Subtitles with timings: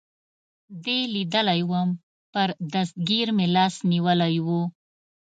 [0.83, 1.89] دې لیدلی ووم،
[2.33, 4.47] پر دستګیر مې لاس نیولی و.